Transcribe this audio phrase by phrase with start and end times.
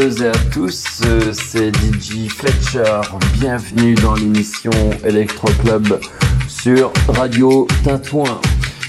[0.00, 1.02] Et à tous,
[1.32, 3.02] c'est DJ Fletcher.
[3.34, 4.70] Bienvenue dans l'émission
[5.04, 6.00] Electro Club
[6.48, 8.40] sur Radio Tintouin.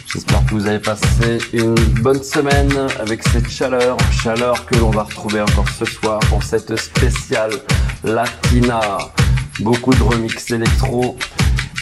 [0.07, 2.71] J'espère que vous avez passé une bonne semaine
[3.01, 7.51] avec cette chaleur, chaleur que l'on va retrouver encore ce soir pour cette spéciale
[8.05, 8.79] Latina.
[9.59, 11.17] Beaucoup de remix électro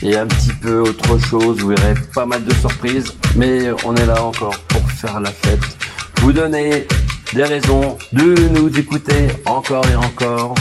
[0.01, 1.59] et un petit peu autre chose.
[1.59, 5.77] Vous verrez pas mal de surprises, mais on est là encore pour faire la fête.
[6.21, 6.87] Vous donner
[7.33, 10.55] des raisons de nous écouter encore et encore.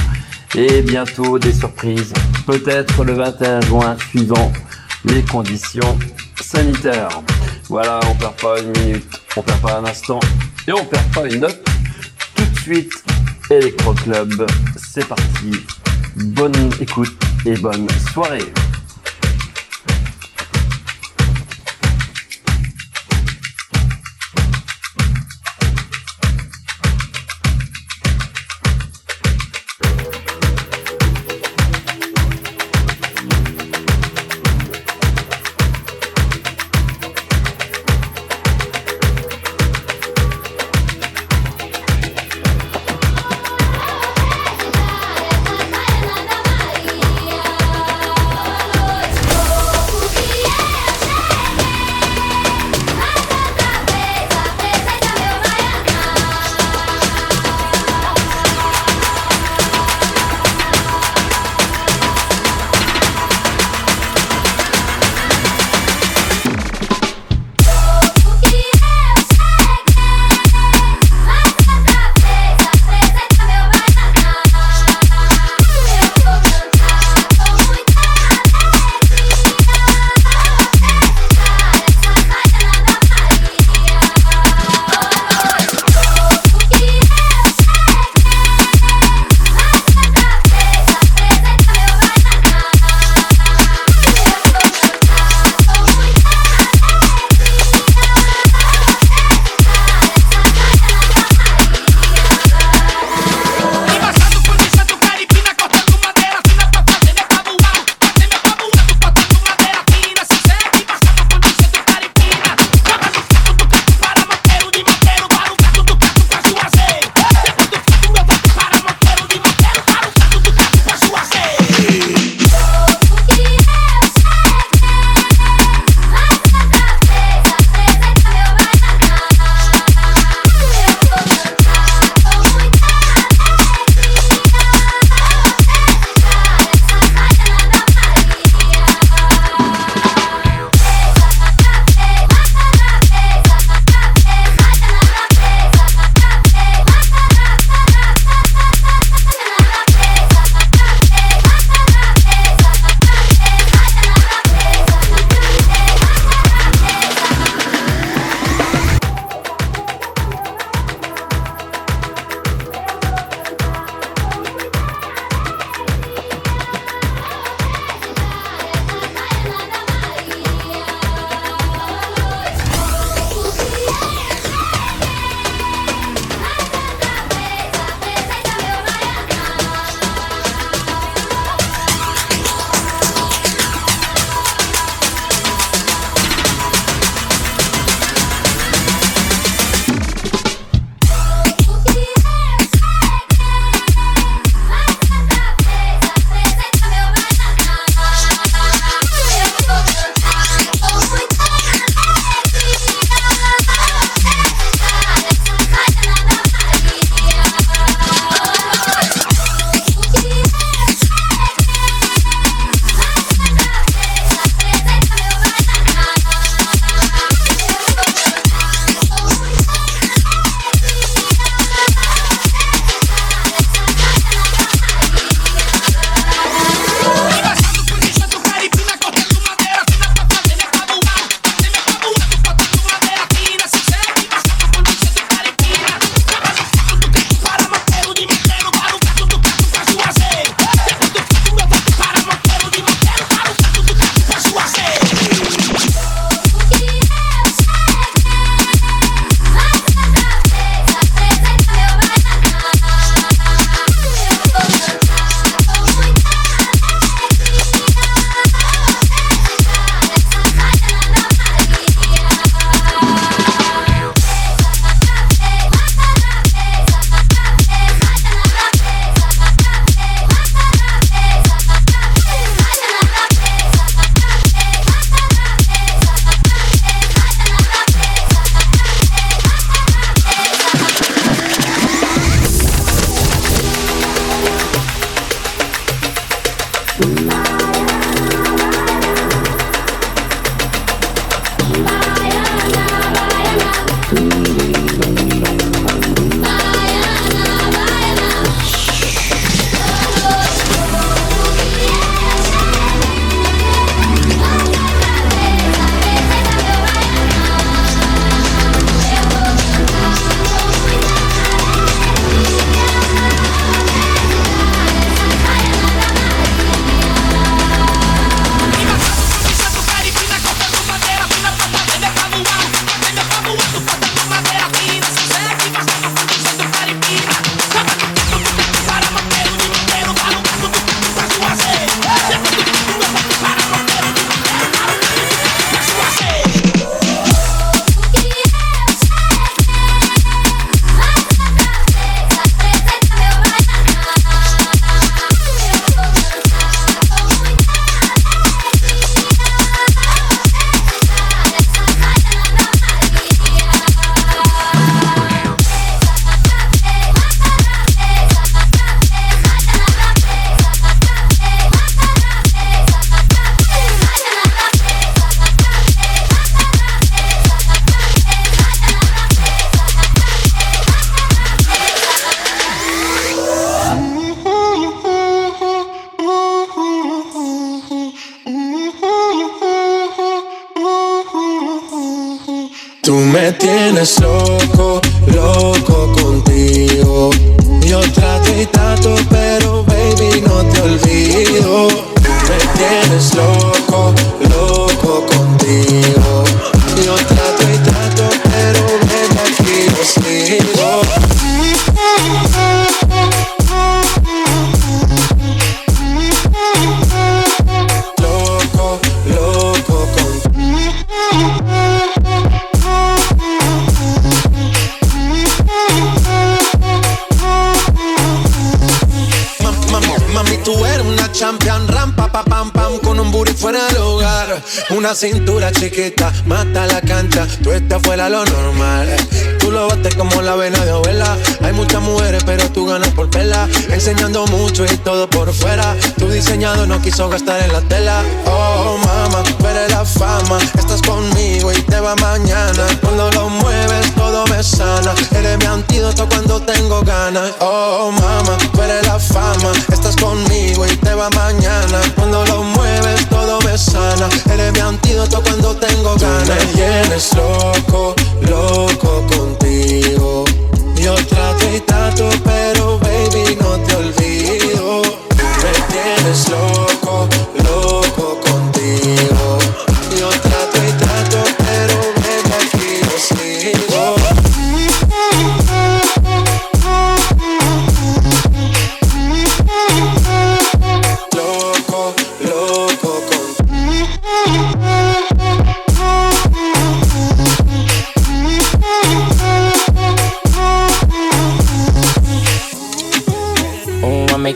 [0.55, 2.13] Et bientôt des surprises.
[2.47, 4.53] Peut-être le 21 juin suivant
[5.05, 5.99] les conditions
[6.41, 7.23] sanitaires.
[7.69, 10.21] Voilà, on perd pas une minute, on perd pas un instant
[10.67, 11.63] et on perd pas une note.
[12.35, 12.93] Tout de suite,
[13.49, 14.47] Electro Club,
[14.77, 15.53] c'est parti.
[16.17, 18.53] Bonne écoute et bonne soirée.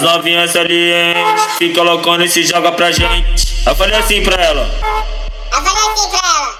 [0.00, 0.94] As novinhas ali,
[1.52, 3.66] se Fica loucona e se joga pra gente.
[3.66, 4.62] Eu falei assim pra ela.
[4.62, 6.54] Eu falei assim pra ela.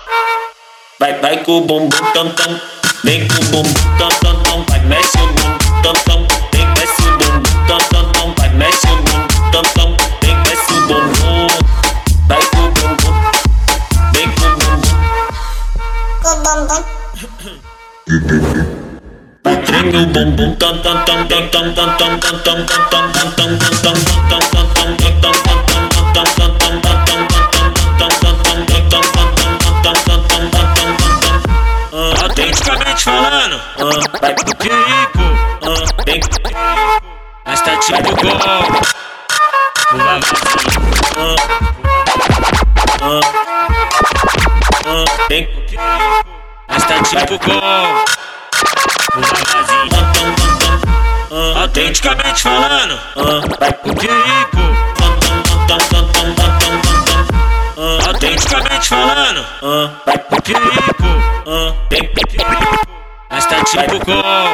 [1.01, 2.61] Vai, vai com o bumbum tam tam.
[3.03, 4.63] Vem com o bumbum tam tam tam.
[4.69, 6.27] Vai, mexe o bumbum tam tam.
[6.53, 8.35] Vem, mexe o bumbum tam tam tam.
[8.37, 9.97] Vai, mexe o bumbum tam tam.
[10.21, 11.47] Vem, mexe o bumbum.
[12.29, 13.15] Vai com o bumbum.
[14.13, 14.93] Vem com o bumbum.
[16.21, 16.43] Com o
[18.37, 18.81] bumbum.
[19.43, 23.30] Vai, treme o bumbum tam tam tam tam tam tam tam tam tam tam.
[64.11, 64.50] Rico.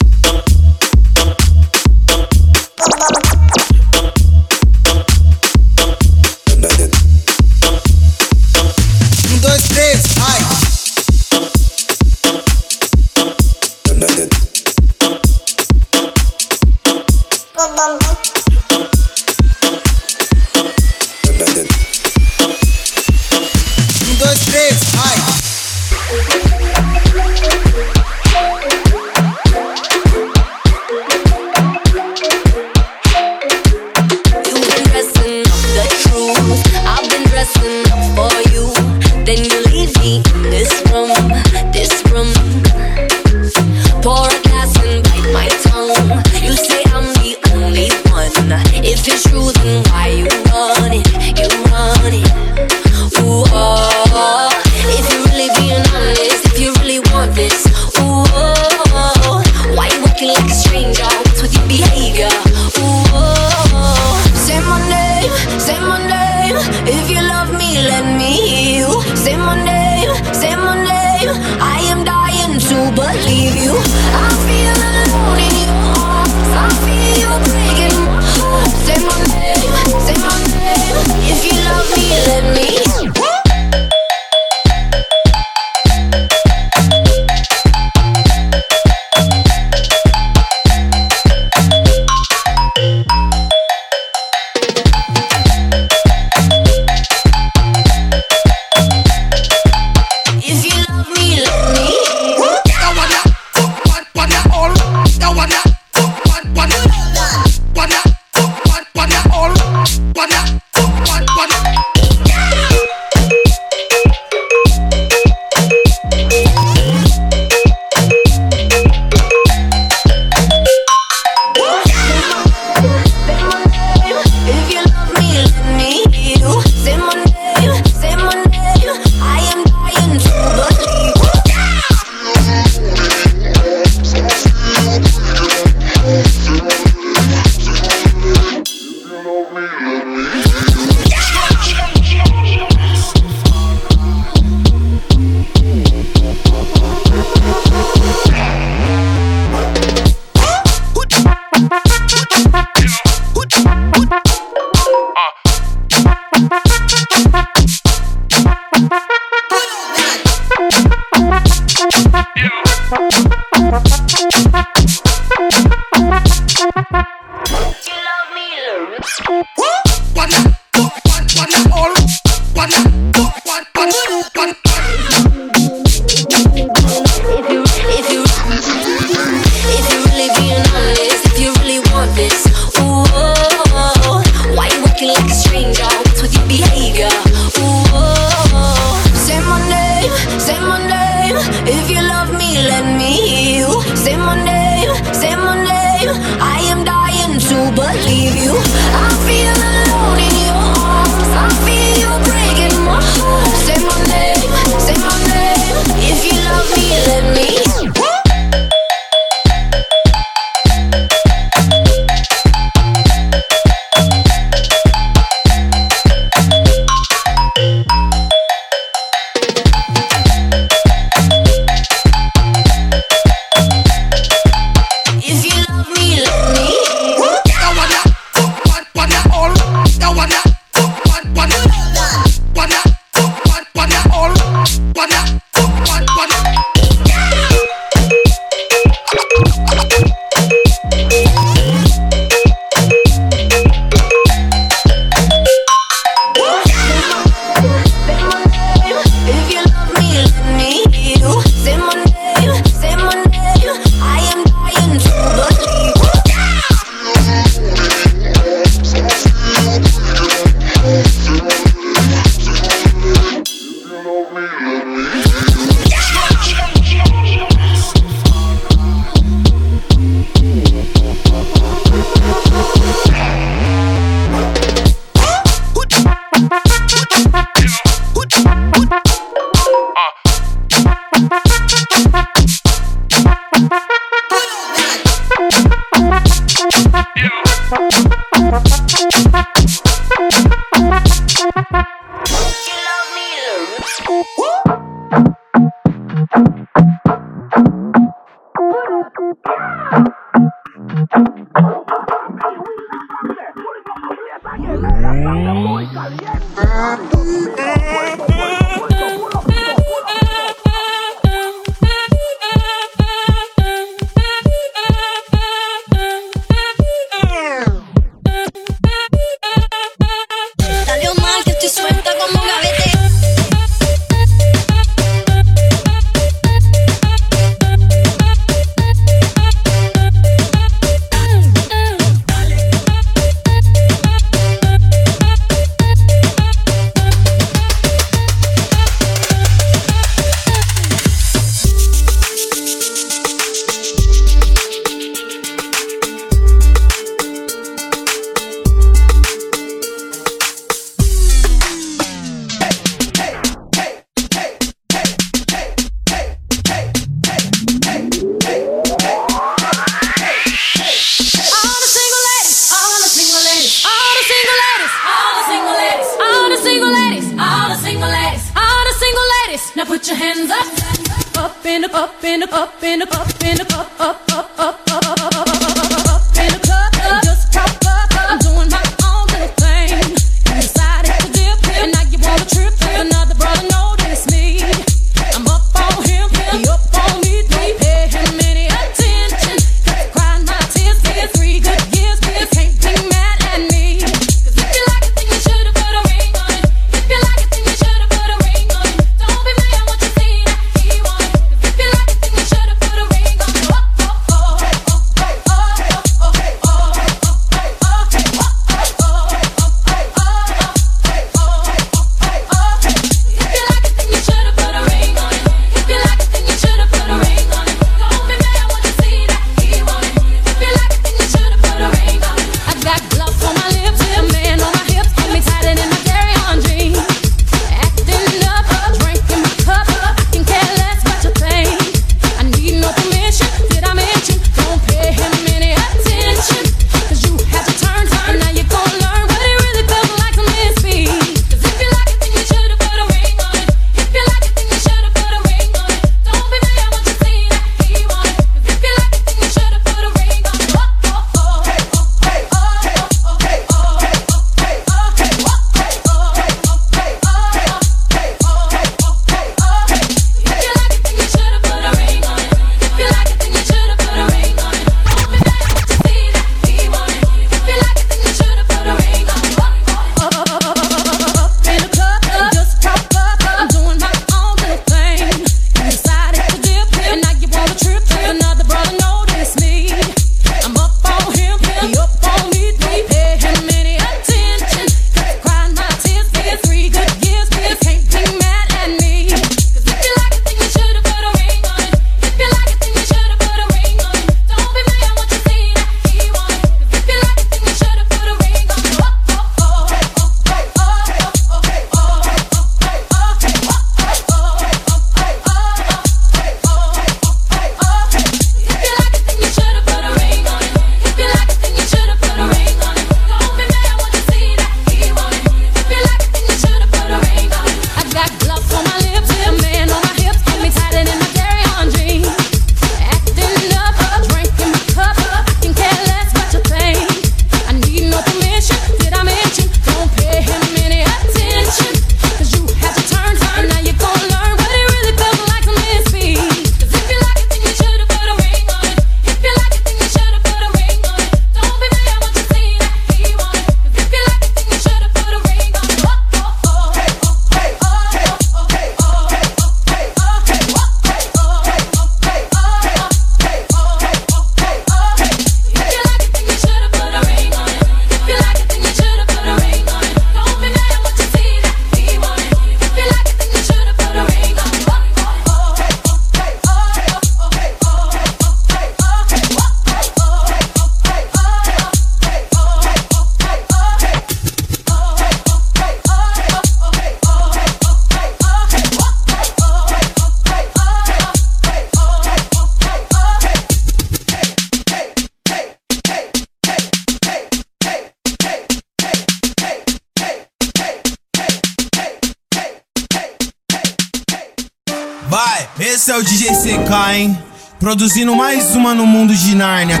[598.78, 600.00] Uma no mundo de Nárnia.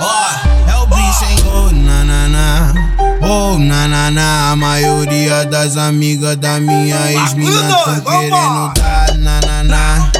[0.00, 1.36] Ó, oh, é o bicho, hein?
[1.52, 2.74] Oh, na, na, na.
[3.20, 4.52] Oh, na, na, na.
[4.52, 10.12] A maioria das amigas da minha ex-mina tão querendo dar na, na, na.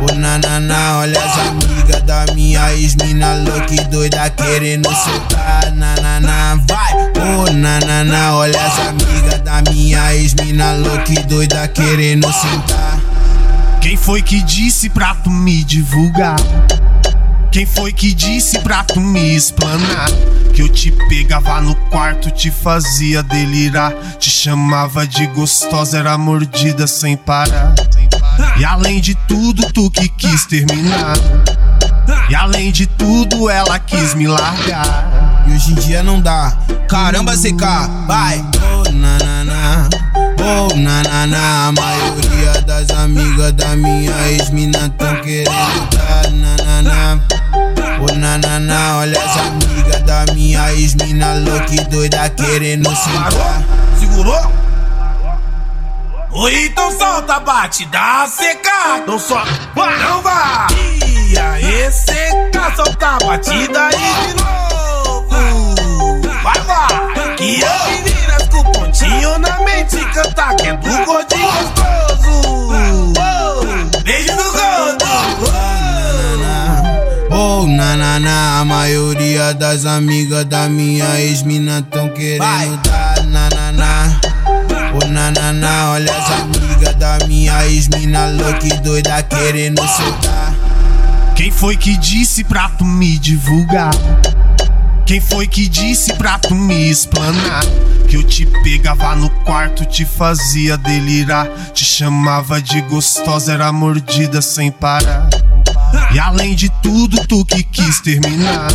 [0.00, 0.98] Oh, na, na, na.
[0.98, 5.72] Olha as amigas da minha ex-mina louca e doida querendo soltar.
[5.76, 6.56] Na, na, na.
[6.66, 6.92] Vai.
[7.38, 8.34] Oh, na, na, na.
[8.34, 12.98] Olha as amigas da minha ex-mina louca e doida querendo sentar.
[13.80, 16.34] Quem foi que disse pra tu me divulgar?
[17.56, 20.10] Quem foi que disse pra tu me explanar?
[20.52, 23.94] Que eu te pegava no quarto, te fazia delirar.
[24.18, 27.74] Te chamava de gostosa, era mordida sem parar.
[28.58, 31.16] E além de tudo, tu que quis terminar.
[32.28, 35.46] E além de tudo, ela quis me largar.
[35.46, 36.58] E hoje em dia não dá.
[36.86, 38.44] Caramba, CK, vai!
[38.70, 39.88] Oh, na, na, na.
[40.14, 41.68] Oh, na, na, na.
[41.68, 46.30] A maioria das amigas da minha ex-mina tão querendo dar.
[46.32, 46.56] Na,
[48.16, 48.58] na, na.
[48.58, 48.98] Na.
[48.98, 53.64] Olha as amigas da minha ex-mina louca e doida querendo sentar.
[53.98, 54.52] Segurou?
[56.32, 59.04] Oi, então solta, bate, dá seca.
[59.06, 59.42] Não só,
[59.74, 60.66] não vai.
[61.30, 63.85] E aí, seca, solta a batida
[78.96, 83.22] maioria das amigas da minha ex-mina tão querendo dar.
[83.26, 84.20] Na, na, na.
[84.94, 85.90] Oh, na, na, na.
[85.90, 90.54] Olha as amigas da minha ex-mina louca e doida querendo soltar.
[91.34, 93.90] Quem foi que disse pra tu me divulgar?
[95.04, 97.66] Quem foi que disse pra tu me explanar?
[98.08, 101.46] Que eu te pegava no quarto, te fazia delirar.
[101.74, 105.28] Te chamava de gostosa, era mordida sem parar.
[106.12, 108.68] E além de tudo, tu que quis terminar.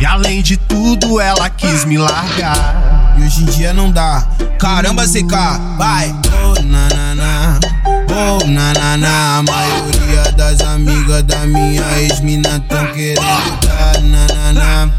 [0.00, 3.14] E além de tudo, ela quis me largar.
[3.18, 4.26] E hoje em dia não dá.
[4.58, 5.32] Caramba, CK,
[5.76, 6.14] vai!
[6.44, 7.60] Oh, na, na, na.
[7.86, 9.38] Oh, na, na, na.
[9.38, 14.00] A maioria das amigas da minha ex-mina tão querendo dar.
[14.02, 14.90] Na,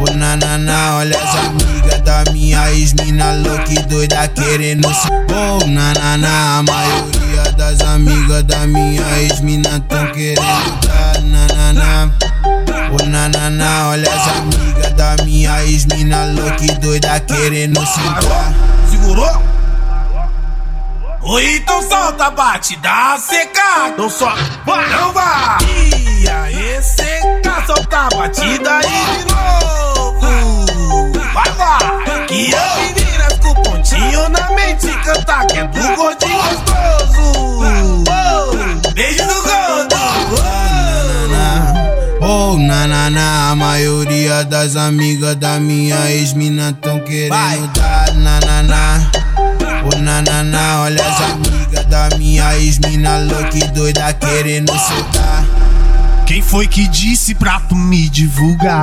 [0.00, 0.10] na, na.
[0.12, 0.96] Oh, na, na, na.
[0.96, 5.08] Olha as amigas da minha ex-mina louca e doida querendo se.
[5.08, 6.58] Oh, na, na, na.
[6.58, 10.40] A maioria das amigas da minha ex-mina tão querendo
[10.86, 11.20] dar.
[11.22, 12.10] Na, na, na.
[12.92, 13.88] Oh, na, na, na.
[13.88, 18.54] Olha as amigas da minha ex-mina louca e doida querendo sentar.
[18.90, 19.42] Segurou?
[21.22, 23.94] Oi, então solta, bate, dá seca.
[23.98, 24.34] Não só,
[24.64, 25.58] vai, não vai.
[26.18, 29.79] E aí, seca, solta a batida aí de novo.
[35.30, 38.04] Mente canta que é do gordinho gostoso.
[38.94, 39.96] Beijo do gordo.
[42.22, 43.50] Oh, na, na, na.
[43.50, 48.12] A maioria das amigas da minha ex-mina tão querendo dar.
[48.14, 49.10] Na, na, na.
[49.84, 50.82] Oh, na, na, na.
[50.82, 55.44] Olha as amigas da minha ex-mina louca e doida querendo soltar.
[56.26, 58.82] Quem foi que disse pra tu me divulgar?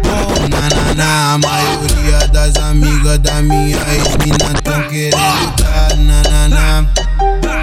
[0.49, 1.33] Na, na, na.
[1.33, 5.95] A maioria das amigas da minha ex-mina tão querendo dar.
[5.97, 6.85] Na, na, na.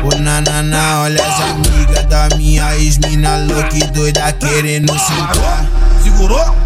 [0.05, 1.01] Oh, na, na, na.
[1.03, 5.67] Olha as amigas da minha ex-mina louca e doida querendo sentar.
[6.03, 6.57] Segurou?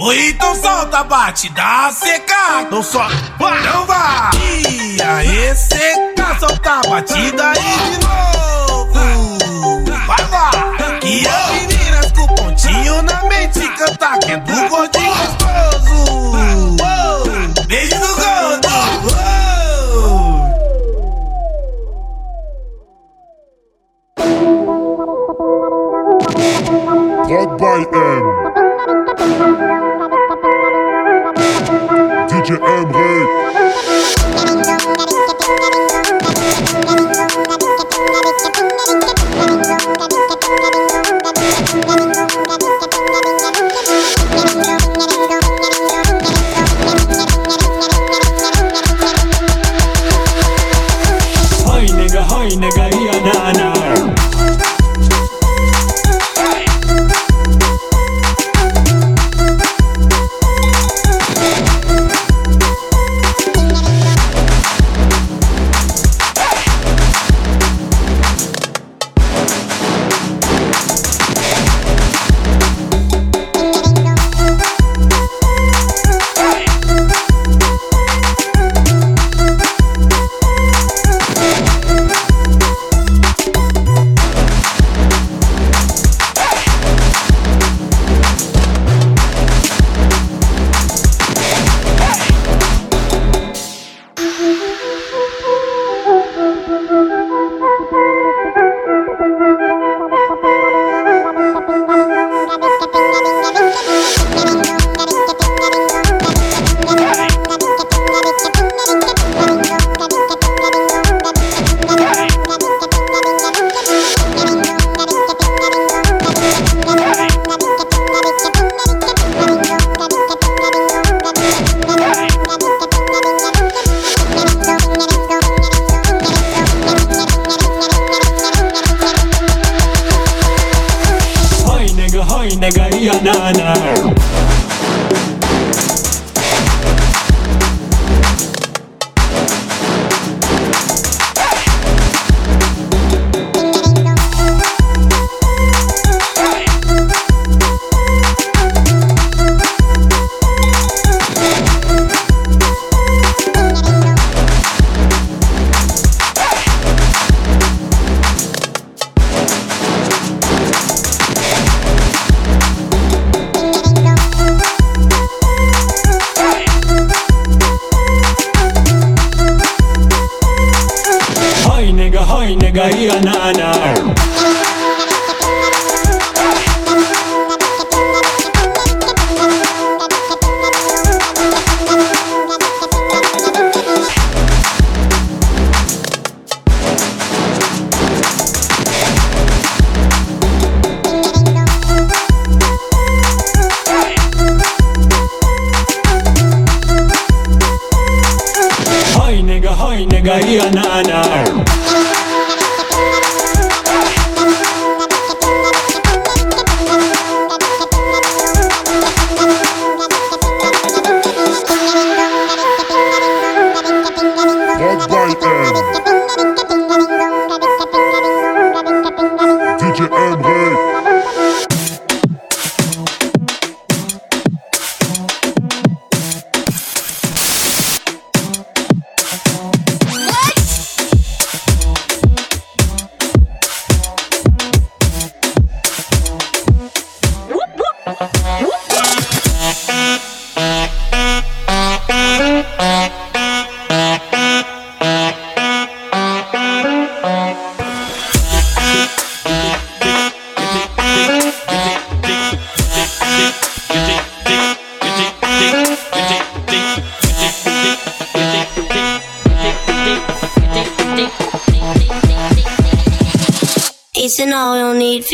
[0.00, 2.68] Oi, então solta, bate, dá seca.
[2.70, 4.30] Não só, não vai.
[4.70, 9.37] E aí, seca, solta a batida aí de novo.
[13.78, 16.76] Canta que é do gordinho gostoso.
[17.68, 18.68] Beijo do gordo.
[27.58, 28.24] By M.
[32.28, 34.17] DJ M Ray.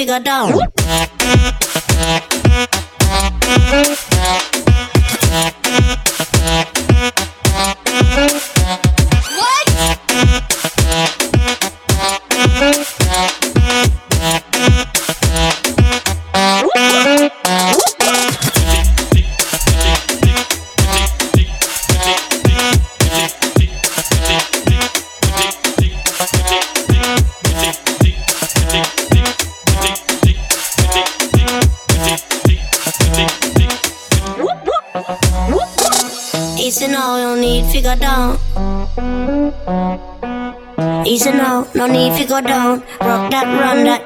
[0.04, 0.63] she got down.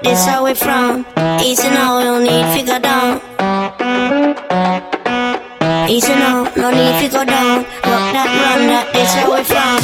[0.02, 1.04] This how we from.
[1.42, 3.20] Easy now, don't need figure down.
[5.88, 7.64] Easy now, no need figure down.
[7.84, 9.80] Rock that run, that this how we from.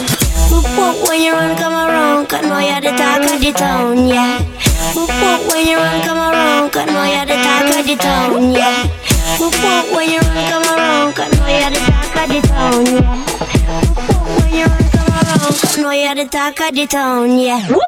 [0.51, 2.27] Whoop whoop when you run, come around.
[2.29, 4.39] Cause know you're the talk of the town, yeah.
[4.95, 6.71] Whoop whoop when you run, come around.
[6.71, 8.87] Cause know you're the talk of the town, yeah.
[9.41, 11.15] Whoop whoop when you run, come around.
[11.15, 13.17] Cause know you're the talk of the town, yeah.
[13.81, 15.55] Whoop whoop when you run, come around.
[15.59, 17.84] Cause know you're the talk of the town, yeah.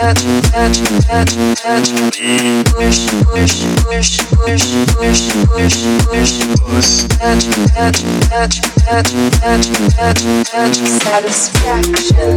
[0.00, 1.88] touch, touch, touch, touch.
[2.72, 4.64] Push, push, push, push,
[4.96, 5.76] push, push,
[6.08, 6.32] push,
[6.64, 6.90] push.
[7.20, 7.44] Touch,
[7.76, 10.76] touch, touch, touch, touch, touch, touch.
[11.04, 12.32] Satisfaction,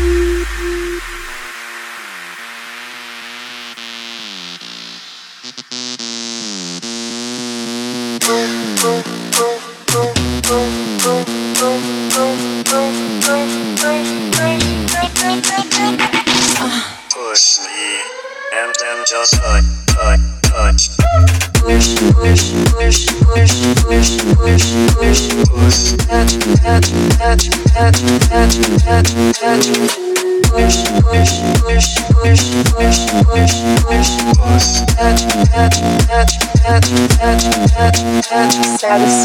[38.80, 39.19] satisfied.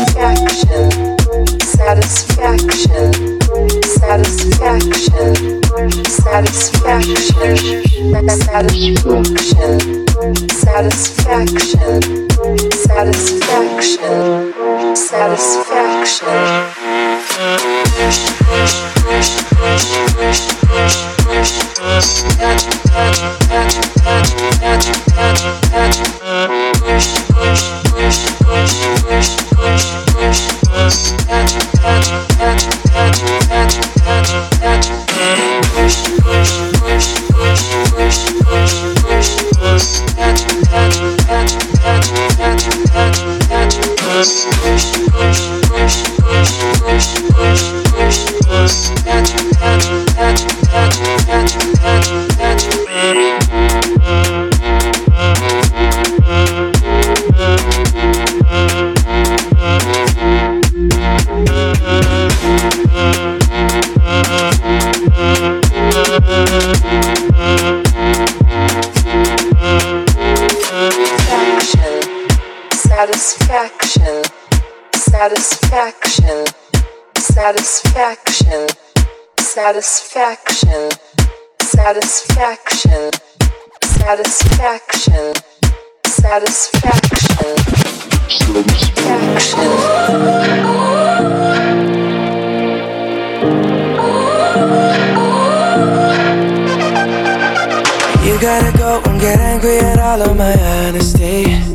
[73.56, 74.22] Satisfaction,
[74.93, 76.45] satisfaction,
[77.16, 78.68] satisfaction,
[79.39, 80.89] satisfaction,
[81.62, 83.12] satisfaction,
[83.86, 85.34] satisfaction,
[86.06, 87.56] satisfaction,
[98.26, 101.75] You gotta go and get angry at all of my honesty.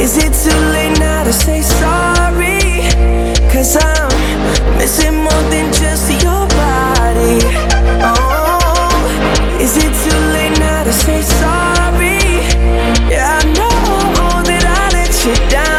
[0.00, 2.88] Is it too late now to say sorry?
[3.52, 7.40] Cause I'm missing more than just your body.
[8.02, 12.18] Oh, is it too late now to say sorry?
[13.10, 15.69] Yeah, I know that I let you down.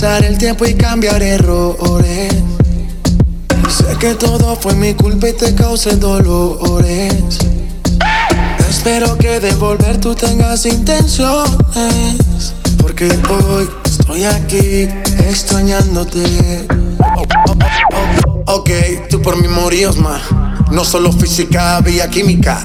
[0.00, 2.32] Regresar el tiempo y cambiar errores.
[3.68, 7.38] Sé que todo fue mi culpa y te causé dolores.
[8.68, 12.54] Espero que de volver tú tengas intenciones.
[12.78, 14.88] Porque hoy estoy aquí
[15.28, 16.66] extrañándote.
[17.16, 18.54] Oh, oh, oh, oh.
[18.54, 18.70] Ok,
[19.10, 20.22] tú por mí morías más.
[20.70, 22.64] No solo física, había química.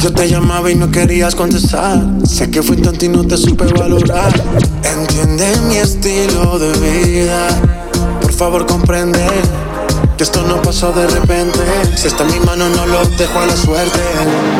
[0.00, 2.02] Yo te llamaba y no querías contestar.
[2.26, 4.32] Sé que fui tonto y no te supe valorar.
[4.82, 7.46] Entiende mi estilo de vida.
[8.20, 9.24] Por favor, comprende
[10.16, 11.60] que esto no pasó de repente.
[11.94, 14.00] Si está en mi mano, no lo dejo a la suerte.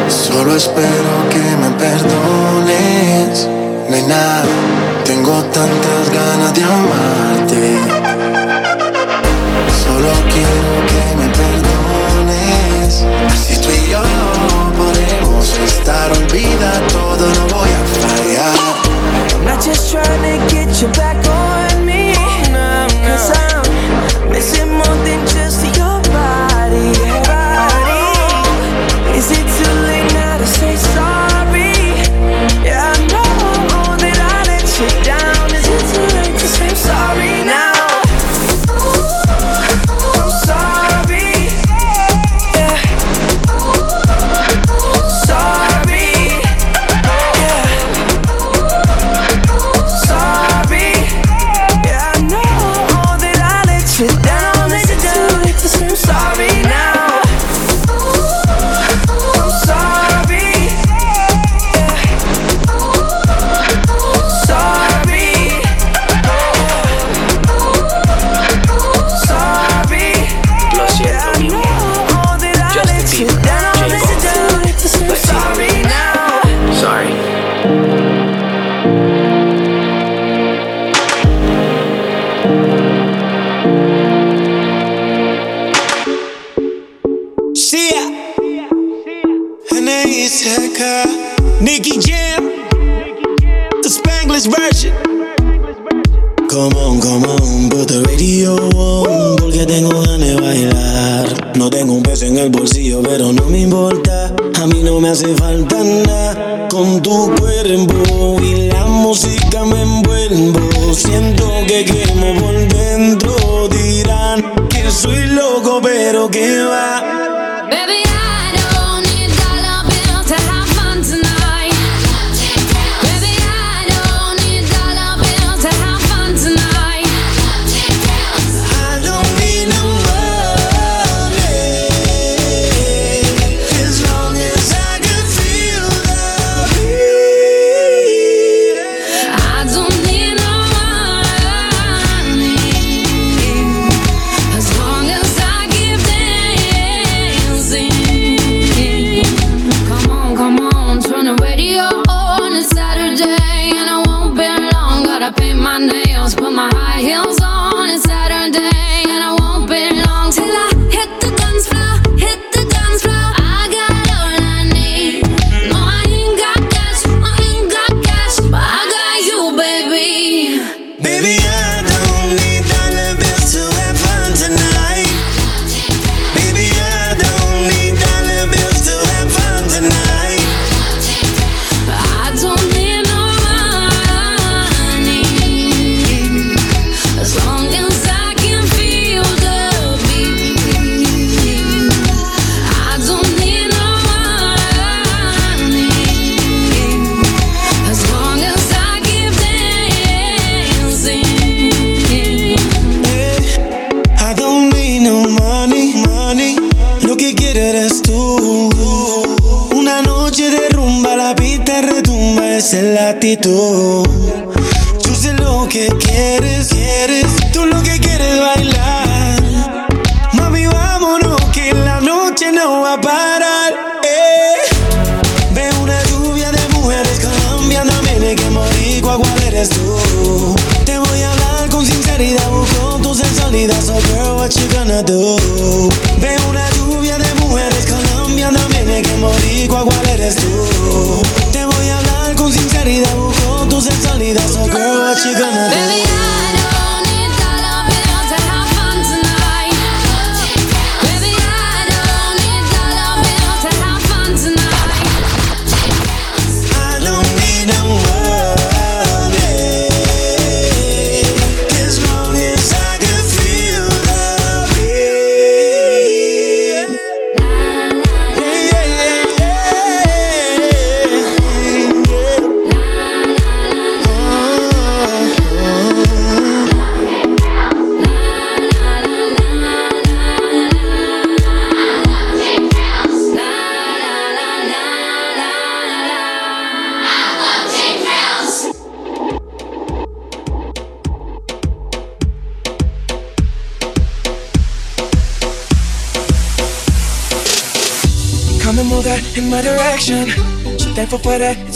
[0.09, 3.49] Solo espero que me perdones.
[3.91, 4.43] Nena,
[5.05, 7.79] tengo tantas ganas de amarte.
[9.85, 11.44] Solo quiero que me perdones.
[15.65, 18.55] Estar, olvida todo, no voy a fallar.
[19.35, 21.14] I'm not just trying to get you back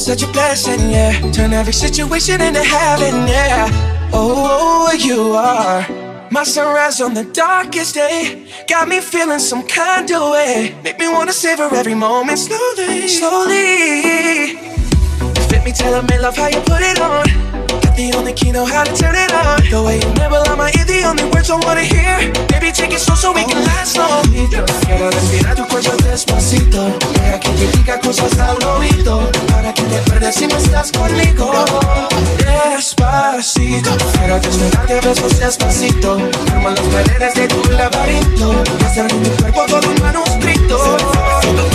[0.09, 1.13] such a blessing, yeah.
[1.33, 3.69] Turn every situation into heaven, yeah.
[4.11, 5.87] Oh, you are
[6.31, 8.47] my sunrise on the darkest day.
[8.67, 10.75] Got me feeling some kind of way.
[10.83, 14.57] Make me wanna savor every moment slowly, slowly.
[15.51, 17.48] Fit me, tell me, love how you put it on.
[17.99, 19.59] The only key know how to turn it on.
[19.59, 22.31] The way you never lie, my ear, the only words I wanna hear.
[22.47, 24.23] Baby, take it slow so we can last long.
[24.87, 26.95] Quiero respirar tu cuello despacito.
[27.19, 29.29] Deja que te diga cosas al oído.
[29.51, 31.51] Para que te pierdas si no estás conmigo.
[32.39, 33.91] Despacito.
[34.15, 36.19] Quiero desnudarte a besos despacito.
[36.55, 38.63] Arma los paredes de tu laberinto.
[38.79, 40.79] Y hacer de tu cuerpo todo un manuscrito.
[40.79, 41.67] Despacito.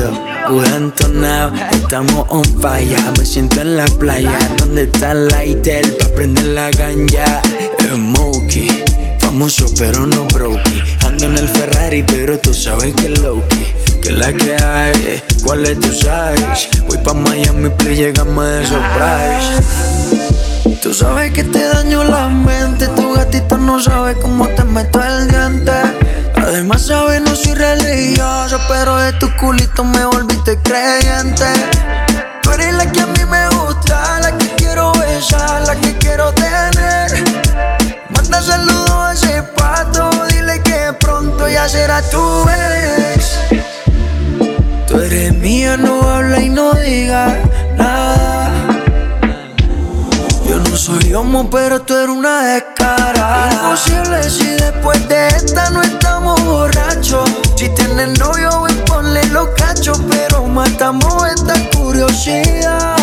[0.00, 0.12] Prendido,
[0.50, 6.08] un entonado, estamos on fire, me siento en la playa, donde está el lighter, pa'
[6.08, 7.42] prender la ganja,
[7.80, 8.84] Smokey,
[9.18, 14.12] famoso pero no brokey, ando en el Ferrari pero tú sabes que es lowkey, que
[14.12, 20.00] la que hay, cuál es tu size, voy pa' Miami, play, llegamos de surprise.
[20.82, 25.28] Tú sabes que te daño la mente, tu gatito no sabe cómo te meto el
[25.28, 25.72] diente.
[26.42, 31.44] Además sabes no soy religioso, pero de tu culito me volviste creyente.
[32.42, 36.32] Tú eres la que a mí me gusta, la que quiero besar, la que quiero
[36.32, 37.24] tener.
[38.10, 43.38] Manda saludos a ese pato, dile que pronto ya será tu vez.
[44.88, 47.38] Tú eres mía, no habla y no diga
[50.90, 53.50] soy homo, pero tú eres una descarada.
[53.52, 57.30] Imposible si después de esta no estamos borrachos.
[57.56, 62.96] Si tienes novio, ven, ponle los cachos, pero matamos esta curiosidad.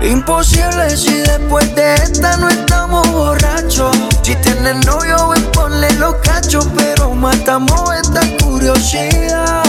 [0.00, 3.96] Imposible si después de esta no estamos borrachos.
[4.22, 9.63] Si tienes novio, ven, ponle los cachos, pero matamos esta curiosidad.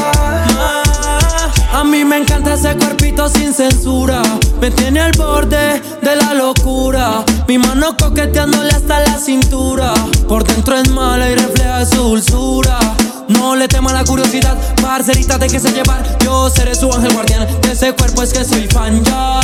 [1.75, 4.21] A mí me encanta ese cuerpito sin censura.
[4.61, 7.25] Me tiene al borde de la locura.
[7.49, 9.93] Mi mano coqueteándole hasta la cintura.
[10.25, 12.79] Por dentro es mala y refleja su dulzura.
[13.27, 16.17] No le tema la curiosidad, parcerita de que se llevar.
[16.23, 17.45] Yo seré su ángel guardián.
[17.61, 19.41] De ese cuerpo es que soy fan ya.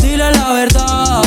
[0.00, 1.22] Dile la verdad.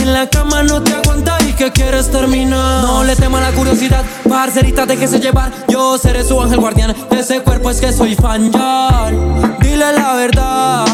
[0.00, 2.82] En la cama no te aguanta y que quieres terminar.
[2.82, 5.52] No le tema la curiosidad, parcerita de que se llevar.
[5.68, 6.94] Yo seré su ángel guardián.
[7.10, 9.10] De ese cuerpo es que soy fan ya.
[9.60, 10.86] Dile la verdad.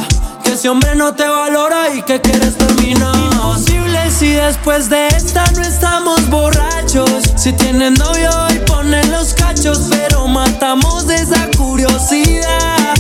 [0.43, 3.17] Que ese hombre no te valora y que quieres terminar.
[3.17, 7.11] Imposible si después de esta no estamos borrachos.
[7.37, 12.95] Si tienes novio y ponen los cachos, pero matamos esa curiosidad.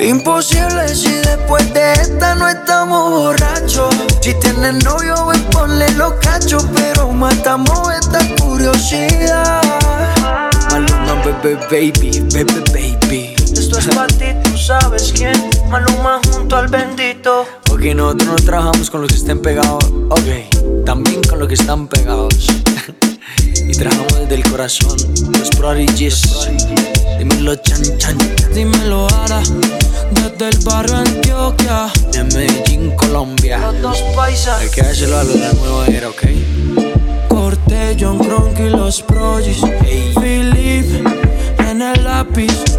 [0.00, 3.92] Imposible si después de esta no estamos borrachos.
[4.20, 9.60] Si tienes novio, ven, ponle los cachos, pero matamos esta curiosidad.
[10.70, 13.37] Maluma, bebé, baby, bebé, baby.
[13.52, 15.32] Esto es para ti, tú sabes quién.
[15.68, 17.46] Maluma junto al bendito.
[17.64, 20.84] Porque nosotros no trabajamos con los que estén pegados, ok.
[20.84, 22.34] También con los que están pegados.
[23.68, 24.96] y trabajamos desde el corazón.
[25.38, 26.48] Los prodigies.
[27.18, 28.18] Dímelo, chan, chan.
[28.54, 29.42] Dímelo, Ara.
[30.12, 31.92] Desde el barrio Antioquia.
[32.12, 33.58] De Medellín, Colombia.
[33.58, 34.60] Los dos paisas.
[34.60, 36.22] Hay que dárselo a lo de la nueva era, ok.
[37.28, 39.60] Corté, John Kronk y los Progis.
[40.20, 41.06] Philip
[41.58, 42.78] en el lápiz.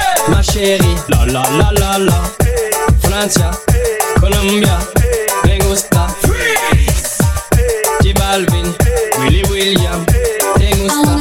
[0.27, 0.95] ma chérie.
[1.09, 2.21] La la la la la.
[3.01, 3.51] Francia,
[4.19, 4.77] Colombia,
[5.43, 6.07] me gusta.
[8.01, 8.75] J Balvin,
[9.19, 10.05] Willy William,
[10.57, 11.20] te gusta.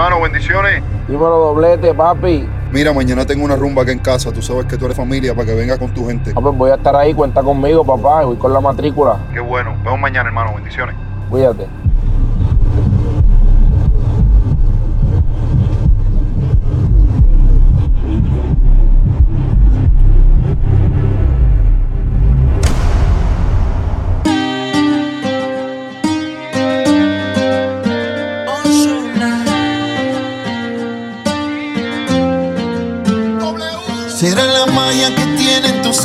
[0.00, 0.82] Hermano, bendiciones.
[1.08, 2.48] Dímelo doblete, papi.
[2.72, 4.32] Mira, mañana tengo una rumba aquí en casa.
[4.32, 6.32] Tú sabes que tú eres familia para que vengas con tu gente.
[6.34, 8.22] Ah, pues voy a estar ahí, cuenta conmigo, papá.
[8.22, 9.18] y Voy con la matrícula.
[9.32, 9.74] Qué bueno.
[9.84, 10.54] Vemos mañana, hermano.
[10.54, 10.94] Bendiciones.
[11.28, 11.66] Cuídate.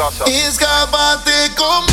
[0.00, 0.24] casa.
[0.24, 1.89] Escápate conmigo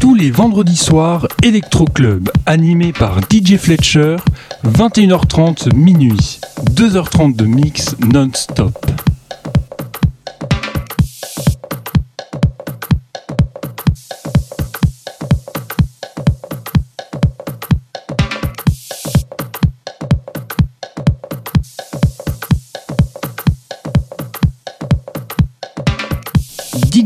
[0.00, 4.16] tous les vendredis soirs Electro Club, animé par DJ Fletcher,
[4.64, 6.40] 21h30 minuit,
[6.74, 8.89] 2h30 de mix non-stop.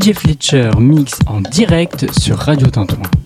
[0.05, 3.24] DJ Fletcher mixe en direct sur Radio Tintouin.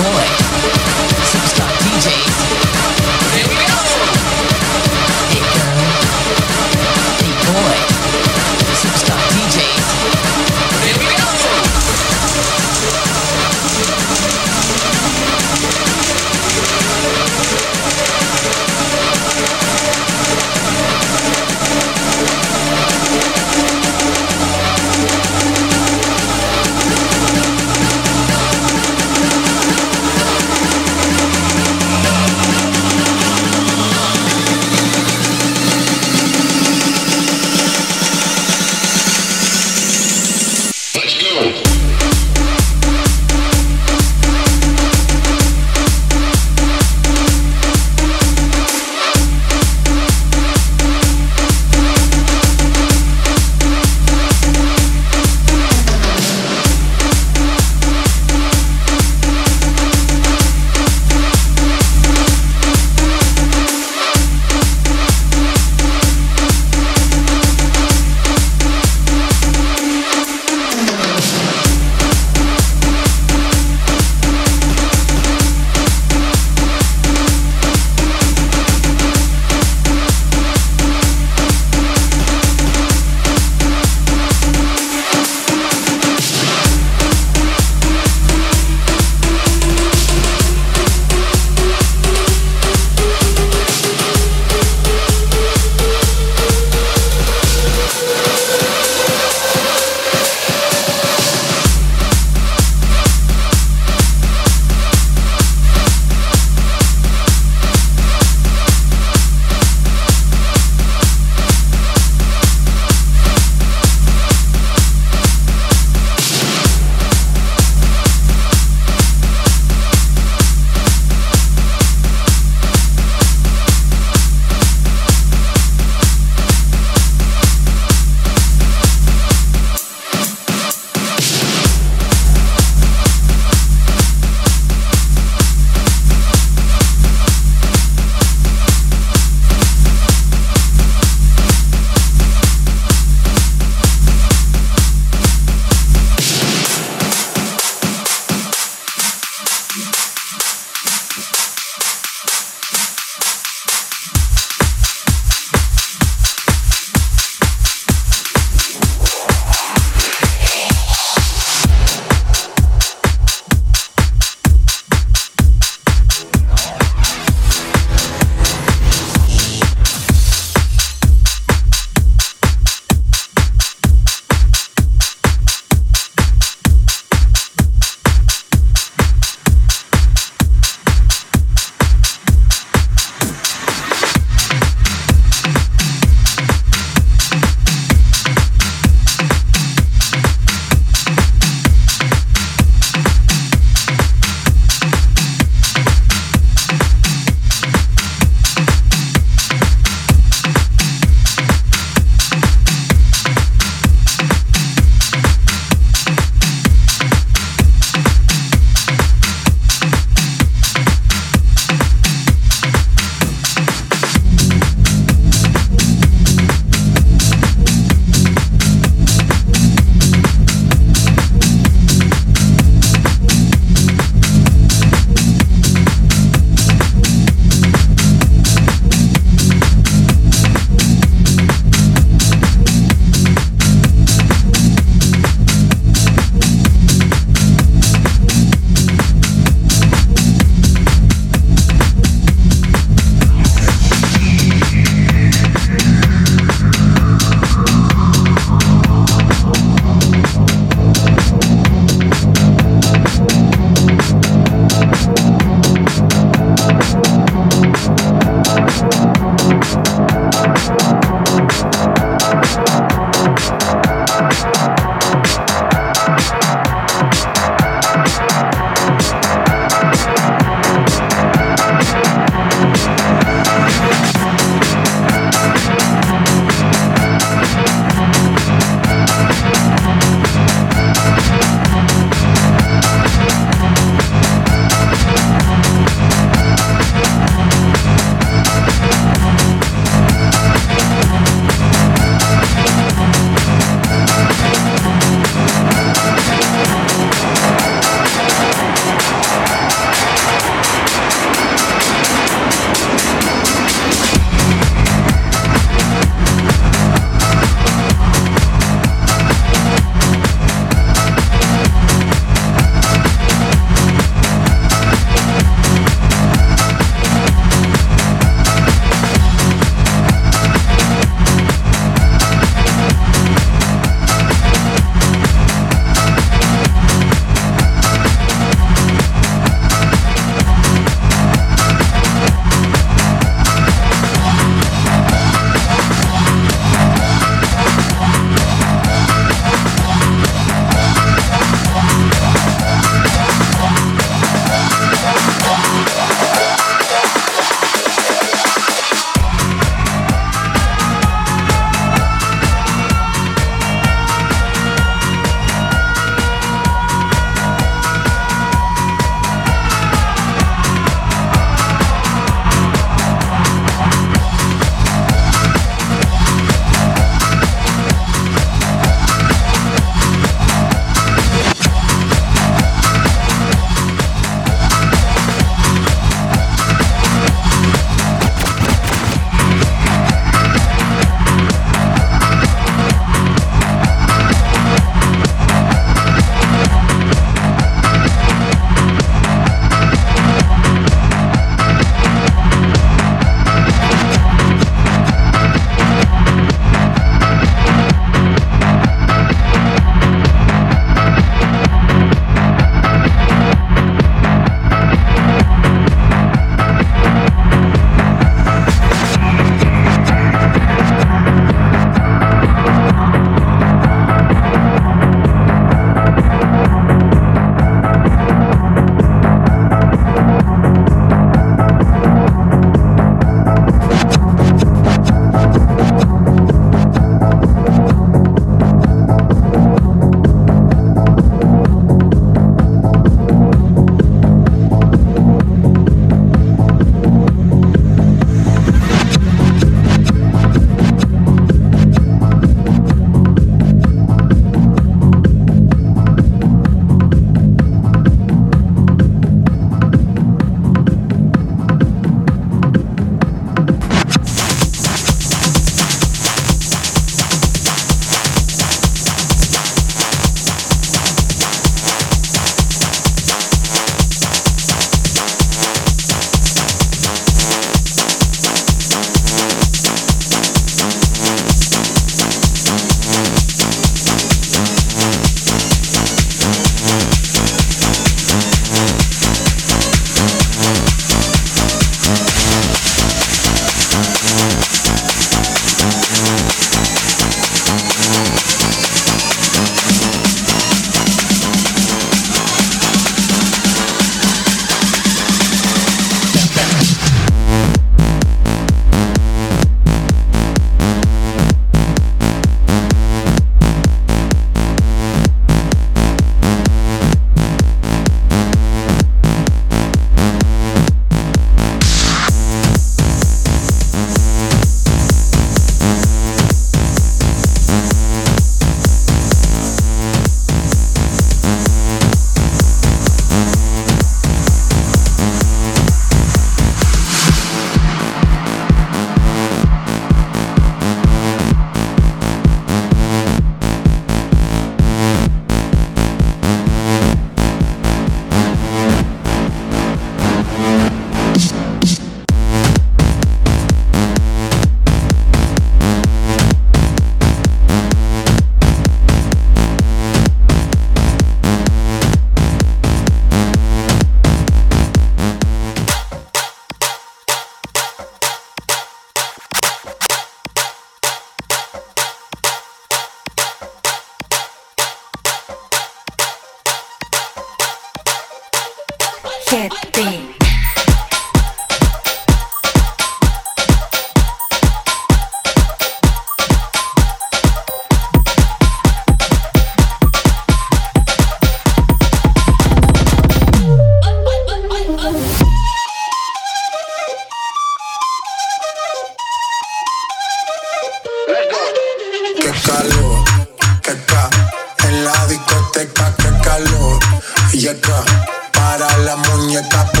[599.61, 600.00] está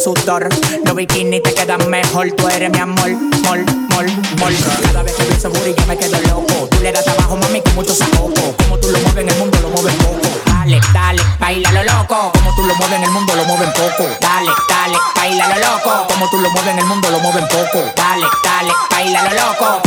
[0.00, 0.48] sudor.
[0.84, 2.32] Los bikinis te quedan mejor.
[2.32, 3.10] Tú eres mi amor,
[3.44, 4.06] mol, mol,
[4.38, 4.54] mol.
[4.82, 6.68] Cada vez que ese booty yo me quedo loco.
[6.70, 8.54] Tú le das trabajo, mami, con mucho sacoco.
[8.56, 10.28] Como tú lo mueves en el mundo, lo mueves poco.
[10.46, 12.32] Dale, dale, baila lo loco.
[12.32, 14.08] Como tú lo mueves en el mundo, lo mueven poco.
[14.20, 16.06] Dale, dale, baila lo loco.
[16.08, 17.84] Como tú lo mueves en el mundo, lo mueven poco.
[17.96, 19.82] Dale, dale, baila lo loco.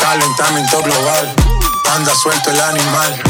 [0.00, 1.34] Calentamiento global,
[1.94, 3.20] anda suelto el animal,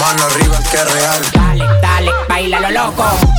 [0.00, 1.22] mano arriba que real.
[1.32, 3.37] Dale, dale, baila lo loco.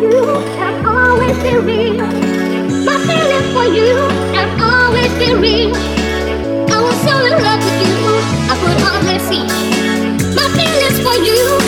[0.00, 0.24] You
[0.60, 1.96] has always been real.
[2.84, 3.94] My feeling for you
[4.36, 5.74] has always been real.
[5.74, 7.96] I was so in love with you,
[8.52, 9.44] I could hardly see.
[10.36, 11.65] My feelings for you